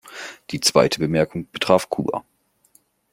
Die 0.49 0.59
zweite 0.59 0.97
Bemerkung 0.97 1.47
betraf 1.51 1.91
Kuba. 1.91 2.23